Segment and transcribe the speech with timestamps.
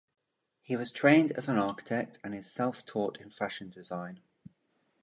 [0.63, 4.21] He was trained as an architect and is self-taught in fashion design.